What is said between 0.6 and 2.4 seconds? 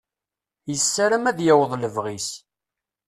Yessaram ad yaweḍ lebɣi-s.